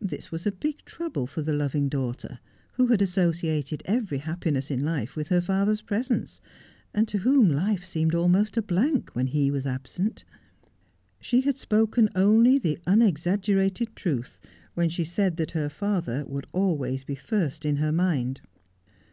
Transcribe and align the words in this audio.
This 0.00 0.30
was 0.30 0.46
a 0.46 0.52
big 0.52 0.84
trouble 0.84 1.26
for 1.26 1.42
the 1.42 1.52
loving 1.52 1.88
daughter, 1.88 2.38
who 2.74 2.86
had 2.86 3.02
associated 3.02 3.82
every 3.84 4.18
happiness 4.18 4.70
in 4.70 4.78
life 4.84 5.16
with 5.16 5.26
her 5.26 5.40
father's 5.40 5.80
presence, 5.82 6.40
and 6.94 7.08
to 7.08 7.18
whom 7.18 7.50
life 7.50 7.84
seemed 7.84 8.14
almost 8.14 8.56
a 8.56 8.62
blank 8.62 9.10
when 9.16 9.26
he 9.26 9.50
was 9.50 9.66
absent. 9.66 10.24
She 11.18 11.40
had 11.40 11.58
spoken 11.58 12.08
only 12.14 12.60
the 12.60 12.78
unexaggerated 12.86 13.96
truth 13.96 14.38
when 14.74 14.88
she 14.88 15.02
said 15.02 15.36
that 15.38 15.50
her 15.50 15.68
father 15.68 16.24
would 16.28 16.46
always 16.52 17.02
be 17.02 17.16
first 17.16 17.64
in 17.64 17.78
her 17.78 17.90
mind. 17.90 18.42